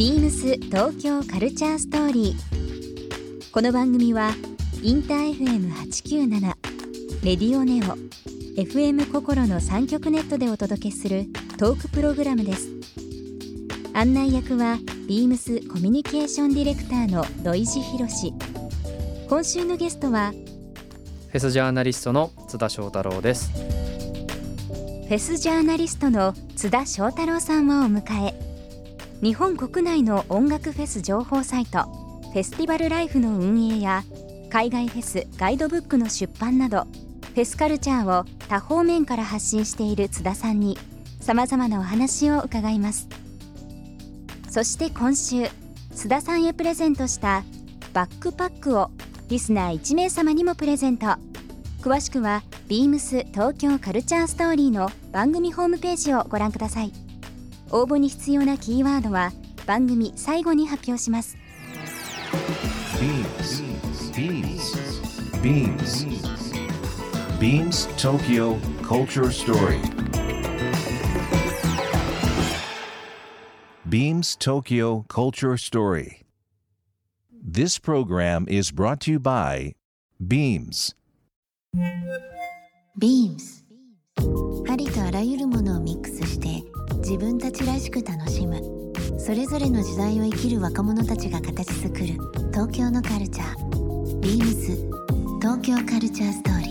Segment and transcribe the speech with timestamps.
[0.00, 3.50] ビームス東京カルチャーストーリー。
[3.52, 4.30] この番組は
[4.82, 6.40] インター FM897
[7.22, 7.98] レディオネオ
[8.58, 11.26] FM 心の三極ネットでお届けする
[11.58, 12.70] トークプログラムです。
[13.92, 18.32] 案内役はビームスコミュニケーションディレクターの土井博志。
[19.28, 28.49] 今週のゲストはフェスジャーナリストの津田翔太郎ですフェスジャーナリストの津田翔太郎さんをお迎え
[29.22, 31.82] 日本国内の音楽フェス情報サイト
[32.32, 34.02] フェスティバルライフの運営や
[34.48, 36.84] 海外フェスガイドブックの出版など
[37.34, 40.78] フェスカルチャーを多方面から発信している津田さんに
[41.20, 43.08] さまざまなお話を伺います。
[44.48, 45.48] そして今週
[45.94, 47.44] 津田さんへプレゼントした
[47.92, 48.90] バックパックを
[49.28, 51.06] リスナー1名様にもプレゼント。
[51.82, 57.09] 詳しくは beams 東京カルチャーストーリーの番組ホームページをご覧ください。
[57.70, 59.32] 応募に必要なキーワードは
[59.66, 61.36] 番組最後に発表します
[62.98, 63.62] beams
[64.12, 64.74] beams
[65.40, 66.06] beams
[67.38, 69.80] beams tokyo culture story
[73.88, 76.22] beams tokyo culture story
[77.42, 79.72] this program is brought to you by
[80.20, 80.94] beams
[82.98, 83.59] beams
[84.68, 86.62] ありとあらゆるものをミックスして
[86.98, 88.60] 自分たちらしく楽しむ。
[89.18, 92.06] それぞれの時代を生きる若者たちが形作る
[92.52, 94.20] 東京のカルチャー。
[94.20, 94.90] beams
[95.40, 96.70] 東京カルチャーストーリー。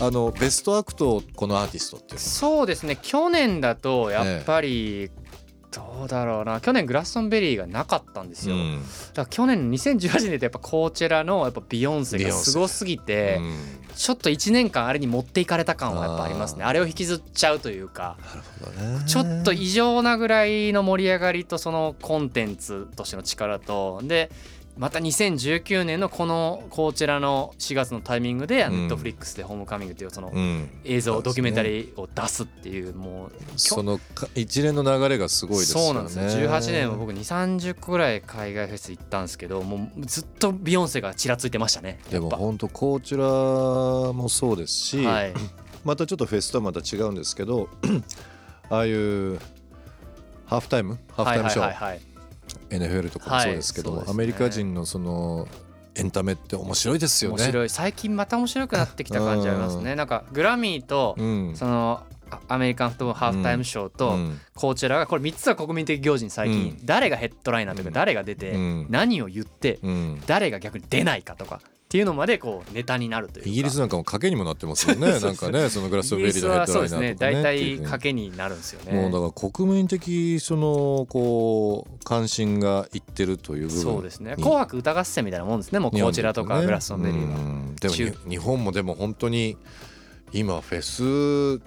[0.00, 2.98] あのベストアクトこのアーティストっていうのそうですね。
[3.00, 5.10] 去年だとやっぱり、
[6.08, 6.60] どうだろうな。
[6.60, 8.82] 去年グラストンベリーがなかったんですよ、うん。
[8.82, 13.54] だから去年2018年でやっぱコーチェラのやっぱビヨンセがすごすぎて、うん。
[13.94, 16.64] ちょっと1年間あれに持っていかれた感はやっぱありますね。
[16.64, 18.16] あれを引きずっちゃうというか。
[18.20, 19.04] なるほどね。
[19.06, 24.00] ちょっと異常なぐらいの盛り上がりとそのコンテンツとしての力と。
[24.02, 24.30] で
[24.76, 28.72] また2019年のこのこちらの4月のタイミングでうん。
[28.72, 30.68] ネットフリックスで「ホームカミング」っていうそのうん。
[30.84, 35.86] 映像、ドキュメンタリーを出すっていうもうそのか一連の流れがすごいですよね。
[35.86, 36.50] そうなんですよ。
[36.50, 42.00] 18年も僕2 3 0個ぐらい海外フェス行ったんですけどもうずっとビヨンセがちらついてましたね。
[42.10, 45.34] でも本当こちらもそうですし、ぱはい。
[45.84, 47.68] またちょっとフェスとはまた違うんですけど
[48.70, 49.38] ああいう
[50.46, 50.98] ハーフタイム？
[51.12, 52.13] ハーフタイムショー、はいはいはいはい
[52.78, 54.12] NFL とかもそうですけども、はいね。
[54.12, 55.48] アメリカ人のその
[55.96, 57.36] エンタメって面白いですよね。
[57.36, 57.68] 面白い。
[57.68, 59.94] 最近また面白くなってきた感じありますね。
[59.94, 61.56] なんかグラミーとうん。
[61.56, 64.40] そのあアメリカンフットボールハーフタイムショーとうん。
[64.54, 66.86] コーチェラがこれ3つは国民的行事に最近うん。
[66.86, 67.94] 誰がヘッドライナーとかうん。
[67.94, 68.86] 誰が出てうん。
[68.90, 70.22] 何を言ってうん。
[70.26, 71.60] 誰が逆に出ないかとか
[71.94, 73.50] っていうのまでこうネタになるというか。
[73.50, 75.12] イギリスなんかも賭けにもなってますよね。
[75.20, 77.14] なんかねそのグラストベリーのヘッドライナーとかね。
[77.14, 79.00] 大体賭けになるんですよね。
[79.00, 84.34] もうだから国民的そのこう関心がいってるという部分そうですね。
[84.36, 85.78] に紅白歌合戦みたいなもんですね。
[85.78, 87.36] もうコーチェラとかグラストンベリーは。
[87.36, 87.76] うん。
[87.76, 87.94] でも
[88.28, 89.56] 日本もでも本当に
[90.32, 91.62] 今フェス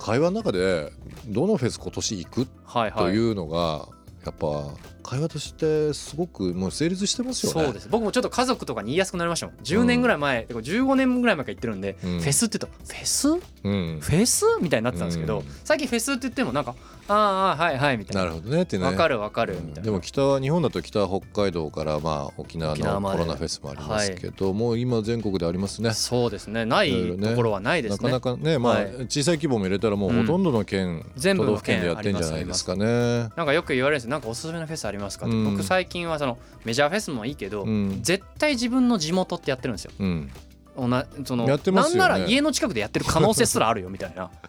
[0.00, 0.92] 会話の中で
[1.28, 2.48] どのフェス今年行く？
[2.64, 3.04] はいはい。
[3.04, 3.86] というのが
[4.26, 4.74] やっぱ
[5.12, 7.64] 会話としてすごくもう成立してますよね。
[7.64, 7.88] そうです。
[7.90, 9.56] 僕もちょっと家族とかに言いやすくなりましたもん。
[9.56, 12.20] 10年ぐらい前、てか15年ぐらい前から言ってるんで、うん。
[12.20, 13.28] フェスって言うとフェス？
[13.28, 14.46] うん、フェス？
[14.62, 15.44] みたいになってたんですけど、うん。
[15.64, 16.74] 最近フェスって言ってもなんか
[17.08, 17.16] あー
[17.52, 18.22] あーはいはいみたいな。
[18.22, 18.84] なるほどねってね。
[18.86, 19.82] わかるわかるみたいな。
[19.82, 25.92] でも北は日本だと北は北海道からまあ沖縄のコロナフェスもありますけど、もう今全国でありますね。
[25.92, 26.64] そうですね。
[26.64, 28.10] ないところはないですね。
[28.10, 28.86] なかなかね、まあ、はい。
[29.08, 33.30] 小さい規模も入れたらもうほとんどの県、全部の都道府県でやってんじゃないですかね。
[33.36, 34.10] なんかよく言われるんですよ。
[34.10, 35.50] なんかおすすめのフェスありますかって、うん。
[35.50, 37.98] 僕最近はそのメジャーフェスもいいけど、うん。
[38.02, 39.92] 絶対自分の地元ってやってるんですよ。
[39.98, 40.30] うん、
[40.76, 41.56] おなそのね。
[41.72, 44.30] なんなら家の近くでやってる可能性すらあるよみたいな。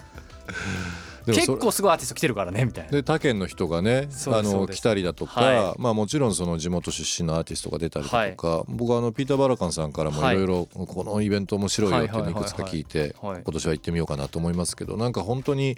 [1.25, 2.91] 結構すごいアーティスト来てるからねみたいな。
[2.91, 10.47] で他県の人がねあの来たりだとか、はまあもちろんその地元出身のアーティストが出たりだとか、僕はあのピーター・バラカンさんからもはいいろい。
[10.47, 13.41] ろこのイベント面白いよっていうのをいくつか聞いてはい。
[13.41, 15.77] 今年は行ってみようかなと思いますけどなんか本当に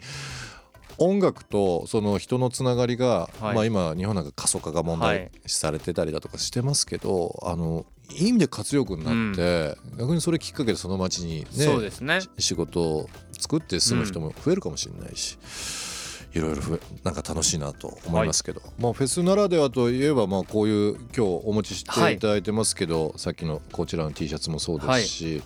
[0.98, 3.56] 音楽とその人のつながりが、はい。
[3.56, 12.22] まあ今日本なんか過疎化が問題視されてたりだとかしてますけど、あのいい意味で活力になって、逆にそれきっかけでその町にねそうですね。
[12.22, 15.38] し仕事を作って住む人も増えるかもしれないし、
[16.34, 25.44] いろいろふなんか楽しいなと思いますけど、まあフェスならではといえばまあこういう今日お持ちしていただいてますけど、さっきのこちらの T シャツもそうですし、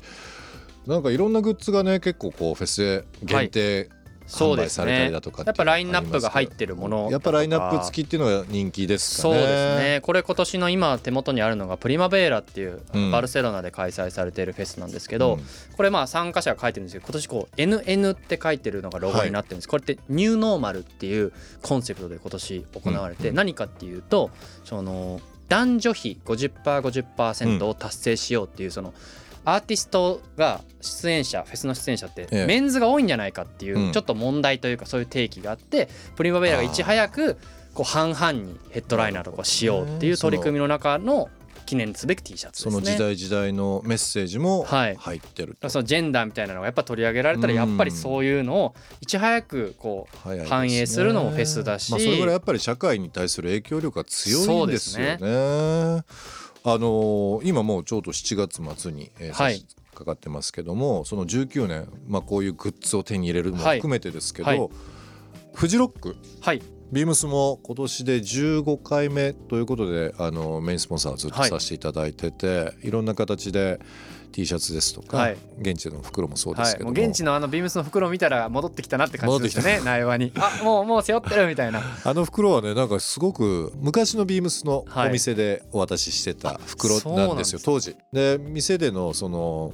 [0.85, 3.89] なんかいろんなグッズがね結構こうフェスで限定
[4.29, 9.49] 販売されたりだとかやっぱラインナップが入ってるものやっぱラインナップ付きっていうのが人気ですかそうねです
[9.79, 9.99] ね。
[10.03, 13.11] これ今年の今手元にあるのがプリマベーラっていううん。
[13.11, 15.43] バルセロナで開催されているフェスなんですけど、うん。
[15.75, 23.35] これまあ参加者が書いてるんですけど今年こう NN って書いてるのがロゴになってるんです、これってニューノーマルっていうコンセプトで今年行われて、うん。
[23.35, 24.29] 何かっていうと
[24.63, 28.93] その男女比 50%50% を達成しようっていうその
[29.53, 32.45] アーティストが出演者フェスの出演者ってええ。
[32.45, 33.91] メンズが多いんじゃないかっていううん。
[33.91, 37.37] ちょっと問題というかそういう提起があってプリマベーラがいち早く
[37.73, 41.29] こう半々にヘッドライナーとかをしようっていう取り組みの中の
[41.69, 42.81] 記念すべき T シャツですね。
[42.81, 44.95] その時代時代のメッセージもはい。
[44.95, 47.57] 入ってると、そのジェンダーみたいなのがやっぱ取り上げられたらうん。
[47.57, 51.91] やっぱりそういうのをいち早くこう反映するのもフェスだし。
[51.91, 55.17] まあ、それぐらいやっぱり社会に対する影響力が強いんですよね。
[55.19, 55.29] そう
[56.63, 59.63] あのー今もうちょうど7月末に、えーはい。
[59.93, 64.69] かかってますけどもその19年、まあ、こういうグッズを手に入れるのも含めてですけど、はいはい
[65.53, 73.79] フジロックはいビームスも今年で15回目ということであのメインスポンサーをずっとさせていただいてて、い、ろんな形で
[74.31, 75.37] T シャツですとか、はい。
[75.59, 80.31] 現地での袋もそうですはい、けども,、もう現地のあのビームスの袋を見たら戻ってきたなって感じですよね内輪に。
[80.37, 81.81] あもうもう背負ってるみたいな。
[82.03, 85.09] あの袋はねなんかすごく昔のビームスのはい。
[85.09, 87.53] お店でお渡ししてた袋なんですなんです。
[87.53, 87.95] よ、当時。
[88.13, 89.73] で店でのその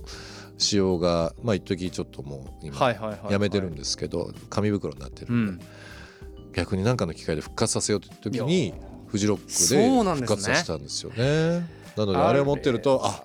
[0.58, 3.34] 使用がまあ一時ちょっともう今はいはいはいはい。
[3.34, 5.46] やめてるんですけど紙袋になってるうん。
[5.46, 5.66] んで、
[6.56, 8.76] 逆に何かの機会で復活させようって時いにや。
[9.08, 11.68] フジロックで復活させたんですよね。
[11.96, 13.24] なのであれを持ってるとあ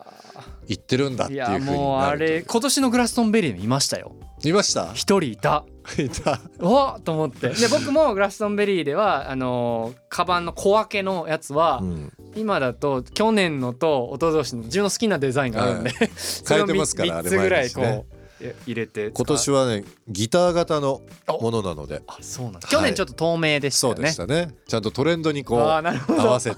[0.68, 4.14] 行ってるんだっていいうふうにやもうあれ今年のグラストンベリー見ましたよ。
[4.44, 4.92] 見ました？
[4.92, 5.64] 一人いた。
[5.98, 6.40] いた。
[6.60, 7.48] おっと思って。
[7.50, 12.12] で僕もグラストンベリーではあのーカバンの小分けのやつは、うん。
[12.36, 18.19] 今だと去年のと一昨年の自分の好きなデザインがあるんで、 それを変えてますからあ3れつぐらいこう、
[18.66, 21.02] 入れて今年ははねギター型の
[21.40, 22.02] ものなので。
[22.06, 22.60] あそうなんだ。
[22.60, 22.70] はい。
[22.70, 24.54] 去年ちょっと透明でしたよね、そうでしたね。
[24.66, 25.82] ちゃんとトレンドにこう合
[26.26, 26.56] わせて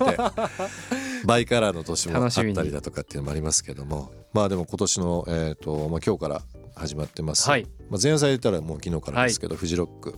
[1.26, 6.42] バイカラーの年もあったりだとかっていうのもありますけどもまあでも今年の、えーとまあ、今日から
[6.74, 7.66] 始まってます、はい。
[7.90, 10.14] まあ、前夜祭で言ったらもう昨日からですけど、フジロック。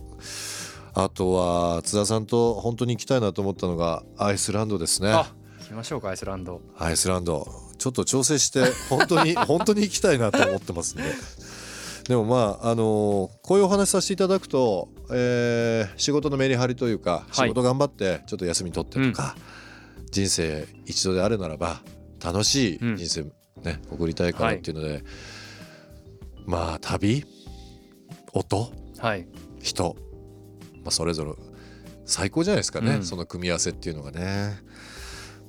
[0.93, 5.11] あとは津田さんと本当に行きたいなと思ったのがアイスランドですね。
[5.11, 6.61] あ行きましょうかアイスランド。
[6.77, 7.45] アイスランド。
[7.77, 10.99] ちょっと調整して本当に本当に行きたいなと思ってますん
[12.07, 17.35] ででもまああのこういうお話しさせていただくと、えー仕事のメリハリというかい。
[17.35, 19.35] 仕事頑張ってちょっと休み取ってとか、
[20.11, 21.81] 人生一度であるならば
[22.23, 22.95] 楽しいうん。
[22.95, 23.23] 人生
[23.63, 25.03] ね、送りたいからっていうので、
[26.45, 27.25] まあ旅？
[28.33, 28.71] 音？
[28.99, 29.27] はい。
[29.61, 29.95] 人、
[30.83, 31.31] まあ、それぞれ
[32.05, 33.03] 最高じゃないですかね、うん。
[33.03, 34.59] その組み合わせっていうのがね。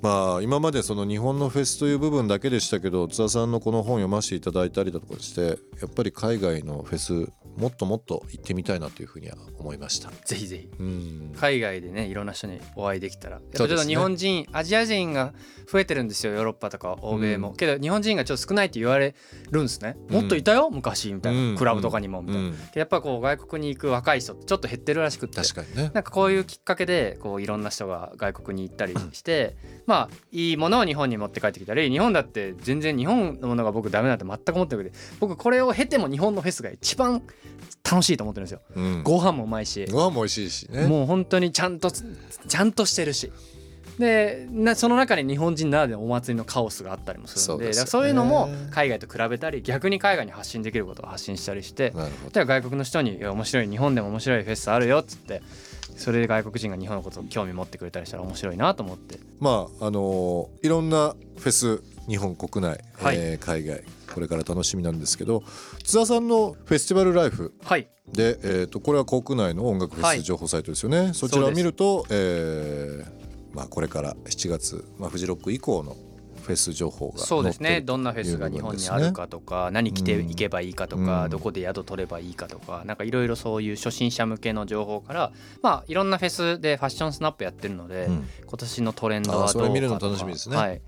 [0.03, 10.11] まあ今までその日本のフェスという部分だけでしたけど津田さんのこの本読ませていただいたりだとかしてやっぱり海外のフェスもっともっと行ってみたいなというふうには思いました。
[10.25, 10.69] ぜひぜひ。
[10.79, 11.33] うん。
[11.37, 15.33] 海外でねいろんな人にお会いできたらちょっと日本人、アジア人が
[15.71, 17.57] 増えてるんですよヨーロッパとか欧米も、うん。
[17.57, 19.15] けど日本人がちょっと少ないって言われ
[19.51, 21.57] るんですね、もっといたよ昔みたいな、うん。
[21.57, 25.37] クラブとかにもみたいな、やっぱこう外国に行く若い人ってちょっと減ってるらしくって。
[25.37, 25.91] 確かにね。
[25.95, 29.57] なんかこういうきっかけでこういろんな人が外国に行ったりして
[29.87, 34.97] まあいいものを日本に持って帰ってきたり日本だって全然日本のものが僕ダメだって全く思ってなくて。
[35.21, 37.23] 僕これを経ても日本のフェスが一番
[37.89, 38.61] 楽しいと思ってるんですよ。
[38.75, 39.87] うん、ご飯もうまいし。
[39.91, 40.87] ご飯も美味しいしね。
[40.87, 43.33] もう本当にちゃんとちゃんとしてるし。
[43.99, 47.91] でなその中に日本人ならではお祭りのカオスがあったりもするのでそうね。
[47.91, 52.41] そういうのも海外と比べたり逆に海外に発信できることを発信したりしてなるほど。
[52.41, 55.41] で外国の人に面白い日本でも面白いフェスあるよっつって
[55.97, 59.19] それで外国人が日本のことを興味持ってくれたりしたら面白いなと思って。
[59.41, 63.17] まああのーいろんなフェス日本国内、はい。
[63.17, 63.83] えー海外
[64.17, 65.43] これから楽しみなんですけど
[65.85, 67.87] 津田さんのフェスティバルライフはい。
[68.11, 75.99] で、えー、とこれは国内の音楽フェはいス情報サイトですよね、そちらを見ると、えーまあ、これから7月、まあ、フジロック以降の
[76.41, 77.83] フェス情報がそうですね。
[77.83, 81.31] どんなフェスが日本にあるかとか何着ていけばいいかとか、うん。
[81.31, 88.29] どこで宿取ればいいかとかなんかいろいろそういう初心者向けの情報からまあいろんなフェスでファッションスナップやってるので、うん。
[88.47, 90.57] 今年のトレンドはどうかあーそれ見るのとか楽しみですね。
[90.57, 90.81] はい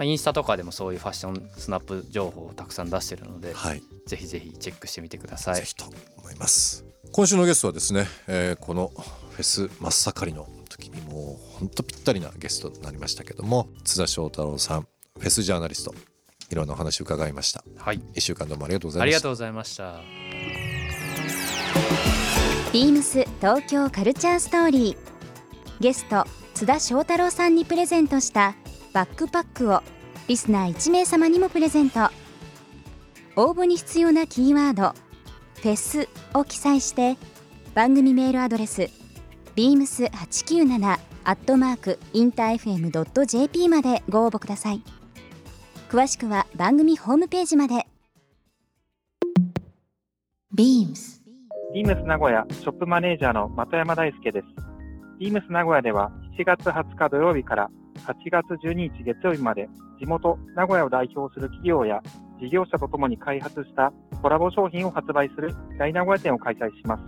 [0.00, 5.56] まあ、インスタとかでもそういうファッションスナップ情報をたくさん出してるので、はい、ぜひぜひチェックしてみてください。
[5.56, 5.84] ぜひと
[6.16, 6.86] 思います。
[7.12, 14.88] 今週のゲストはですね、えーこのフェス真っ盛りの時にもうほんとぴったりなゲストになりましたけども津田翔太郎さん
[15.18, 15.94] フェスジャーナリスト
[16.50, 17.62] いろんなお話を伺いました。
[17.76, 18.00] はい。
[18.14, 19.04] 一週間どうもありがとうございました。
[19.04, 20.00] ありがとうございました。
[22.72, 24.96] ビームス東京カルチャーストーリー。
[25.80, 28.54] ゲスト津田翔太郎さんにプレゼントした
[28.92, 29.82] バックパックを
[30.28, 32.08] リスナー1名様にもプレゼント。
[33.36, 34.94] 応募に必要なキーワード
[35.54, 37.16] 「フフェスを記載して
[37.74, 38.88] 番組メールアドレス
[39.56, 44.82] beams897 アットマークインター FM.jp までご応募ください。
[45.90, 47.86] 詳しくは番組ホームページまで。
[50.56, 51.20] beams
[51.72, 54.46] ビームス名古屋ショップマネージャーの的山大輔です。
[55.20, 57.70] ビームス名古屋では7月20日土曜日から
[58.06, 62.02] 8月12日月曜日まで地元名古屋を代表する企業や
[62.40, 63.92] 事業者とともに開発した
[64.22, 67.02] コラボ商品を発売する大名古屋展を開催します。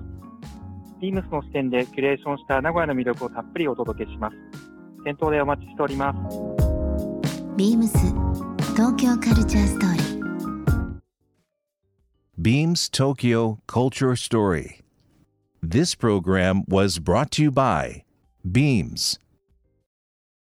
[1.00, 4.36] ビームスの視点でキュレーションした名古屋の魅力をたっぷりお届けします。
[5.04, 6.18] 店頭でお待ちしております。
[7.56, 7.98] ビームス
[8.74, 10.02] 東京カルチャーストーリー
[12.40, 14.80] Beams Tokyo Culture Story.
[15.62, 18.04] This program was brought to you by
[18.44, 19.18] Beams.